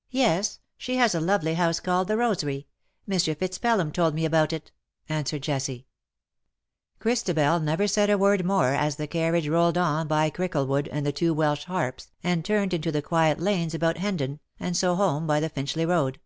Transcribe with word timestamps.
"Yes; 0.24 0.58
she 0.76 0.96
has 0.96 1.14
a 1.14 1.20
lovely 1.20 1.54
house 1.54 1.78
called 1.78 2.08
the 2.08 2.16
Rosary. 2.16 2.66
Mr. 3.08 3.36
FitzPelham 3.38 3.92
told 3.92 4.12
me 4.12 4.24
about 4.24 4.52
it,'' 4.52 4.72
answered 5.08 5.44
Jessie. 5.44 5.86
Christabel 6.98 7.60
said 7.60 7.62
never 7.62 8.12
a 8.12 8.18
word 8.18 8.44
more 8.44 8.70
as 8.74 8.96
the 8.96 9.06
carriage 9.06 9.46
rolled 9.48 9.78
on 9.78 10.08
by 10.08 10.30
Cricklewood 10.30 10.88
and 10.90 11.06
the 11.06 11.12
two 11.12 11.32
Welsh 11.32 11.62
Harps, 11.66 12.10
and 12.24 12.44
turned 12.44 12.74
into 12.74 12.90
the 12.90 13.02
quiet 13.02 13.38
lanes 13.38 13.72
about 13.72 13.98
Hendon, 13.98 14.40
and 14.58 14.76
so 14.76 14.96
home 14.96 15.28
by 15.28 15.38
the 15.38 15.48
Finchley 15.48 15.86
Road. 15.86 16.18